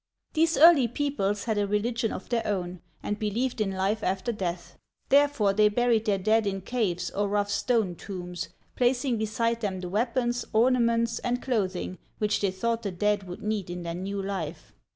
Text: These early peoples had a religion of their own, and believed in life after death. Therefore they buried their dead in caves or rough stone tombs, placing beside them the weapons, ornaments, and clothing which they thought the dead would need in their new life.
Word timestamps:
These 0.33 0.57
early 0.57 0.87
peoples 0.87 1.43
had 1.43 1.59
a 1.59 1.67
religion 1.67 2.11
of 2.11 2.27
their 2.29 2.41
own, 2.47 2.81
and 3.03 3.19
believed 3.19 3.61
in 3.61 3.69
life 3.73 4.01
after 4.01 4.31
death. 4.31 4.75
Therefore 5.09 5.53
they 5.53 5.69
buried 5.69 6.05
their 6.05 6.17
dead 6.17 6.47
in 6.47 6.61
caves 6.61 7.11
or 7.11 7.27
rough 7.27 7.51
stone 7.51 7.93
tombs, 7.93 8.49
placing 8.75 9.19
beside 9.19 9.61
them 9.61 9.79
the 9.79 9.89
weapons, 9.89 10.43
ornaments, 10.53 11.19
and 11.19 11.39
clothing 11.39 11.99
which 12.17 12.41
they 12.41 12.49
thought 12.49 12.81
the 12.81 12.89
dead 12.89 13.27
would 13.27 13.43
need 13.43 13.69
in 13.69 13.83
their 13.83 13.93
new 13.93 14.19
life. 14.19 14.73